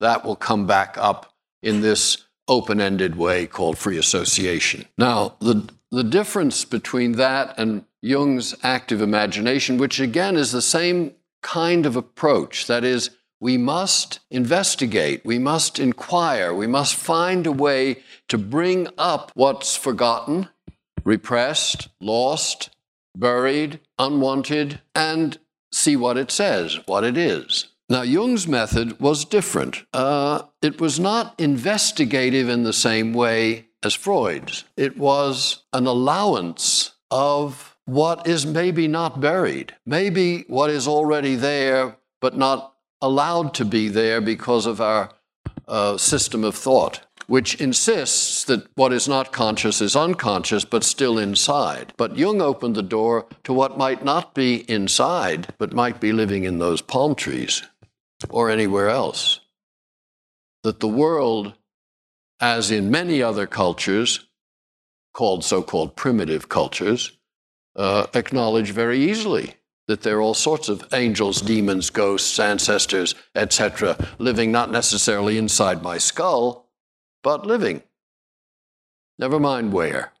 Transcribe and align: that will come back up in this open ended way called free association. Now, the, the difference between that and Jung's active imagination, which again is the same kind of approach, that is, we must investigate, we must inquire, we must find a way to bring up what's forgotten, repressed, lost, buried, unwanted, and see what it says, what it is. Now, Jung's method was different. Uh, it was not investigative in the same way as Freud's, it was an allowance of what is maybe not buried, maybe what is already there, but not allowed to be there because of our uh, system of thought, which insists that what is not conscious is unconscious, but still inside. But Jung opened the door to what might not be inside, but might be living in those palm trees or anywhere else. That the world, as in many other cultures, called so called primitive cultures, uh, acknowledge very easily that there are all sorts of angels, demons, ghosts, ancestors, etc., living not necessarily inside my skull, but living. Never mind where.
that 0.00 0.24
will 0.24 0.36
come 0.36 0.66
back 0.66 0.96
up 0.98 1.32
in 1.62 1.80
this 1.80 2.18
open 2.46 2.80
ended 2.80 3.16
way 3.16 3.46
called 3.46 3.78
free 3.78 3.98
association. 3.98 4.86
Now, 4.98 5.36
the, 5.40 5.68
the 5.90 6.04
difference 6.04 6.64
between 6.64 7.12
that 7.12 7.58
and 7.58 7.84
Jung's 8.02 8.54
active 8.62 9.00
imagination, 9.00 9.78
which 9.78 9.98
again 9.98 10.36
is 10.36 10.52
the 10.52 10.62
same 10.62 11.14
kind 11.42 11.86
of 11.86 11.96
approach, 11.96 12.66
that 12.66 12.84
is, 12.84 13.10
we 13.40 13.58
must 13.58 14.20
investigate, 14.30 15.22
we 15.24 15.38
must 15.38 15.78
inquire, 15.78 16.54
we 16.54 16.66
must 16.66 16.94
find 16.94 17.46
a 17.46 17.52
way 17.52 18.02
to 18.28 18.38
bring 18.38 18.88
up 18.96 19.32
what's 19.34 19.76
forgotten, 19.76 20.48
repressed, 21.04 21.88
lost, 22.00 22.70
buried, 23.14 23.80
unwanted, 23.98 24.80
and 24.94 25.38
see 25.72 25.96
what 25.96 26.16
it 26.16 26.30
says, 26.30 26.78
what 26.86 27.04
it 27.04 27.18
is. 27.18 27.68
Now, 27.94 28.02
Jung's 28.02 28.48
method 28.48 28.98
was 28.98 29.24
different. 29.24 29.84
Uh, 29.94 30.42
it 30.60 30.80
was 30.80 30.98
not 30.98 31.32
investigative 31.38 32.48
in 32.48 32.64
the 32.64 32.72
same 32.72 33.12
way 33.12 33.68
as 33.84 33.94
Freud's, 33.94 34.64
it 34.76 34.98
was 34.98 35.62
an 35.72 35.86
allowance 35.86 36.96
of 37.12 37.76
what 37.84 38.26
is 38.26 38.44
maybe 38.44 38.88
not 38.88 39.20
buried, 39.20 39.76
maybe 39.86 40.40
what 40.48 40.70
is 40.70 40.88
already 40.88 41.36
there, 41.36 41.96
but 42.20 42.36
not 42.36 42.74
allowed 43.00 43.54
to 43.54 43.64
be 43.64 43.86
there 43.86 44.20
because 44.20 44.66
of 44.66 44.80
our 44.80 45.12
uh, 45.68 45.96
system 45.96 46.42
of 46.42 46.56
thought, 46.56 47.06
which 47.28 47.54
insists 47.60 48.42
that 48.44 48.66
what 48.74 48.92
is 48.92 49.06
not 49.06 49.32
conscious 49.32 49.80
is 49.80 49.94
unconscious, 49.94 50.64
but 50.64 50.82
still 50.82 51.16
inside. 51.16 51.92
But 51.96 52.18
Jung 52.18 52.42
opened 52.42 52.74
the 52.74 52.82
door 52.82 53.26
to 53.44 53.52
what 53.52 53.78
might 53.78 54.04
not 54.04 54.34
be 54.34 54.68
inside, 54.68 55.54
but 55.58 55.72
might 55.72 56.00
be 56.00 56.10
living 56.10 56.42
in 56.42 56.58
those 56.58 56.82
palm 56.82 57.14
trees 57.14 57.62
or 58.30 58.50
anywhere 58.50 58.88
else. 58.88 59.40
That 60.62 60.80
the 60.80 60.88
world, 60.88 61.54
as 62.40 62.70
in 62.70 62.90
many 62.90 63.22
other 63.22 63.46
cultures, 63.46 64.26
called 65.12 65.44
so 65.44 65.62
called 65.62 65.96
primitive 65.96 66.48
cultures, 66.48 67.16
uh, 67.76 68.06
acknowledge 68.14 68.70
very 68.70 68.98
easily 68.98 69.54
that 69.86 70.02
there 70.02 70.18
are 70.18 70.22
all 70.22 70.34
sorts 70.34 70.68
of 70.68 70.88
angels, 70.94 71.42
demons, 71.42 71.90
ghosts, 71.90 72.38
ancestors, 72.38 73.14
etc., 73.34 73.96
living 74.18 74.50
not 74.50 74.70
necessarily 74.70 75.36
inside 75.36 75.82
my 75.82 75.98
skull, 75.98 76.70
but 77.22 77.46
living. 77.46 77.82
Never 79.18 79.38
mind 79.38 79.72
where. 79.72 80.13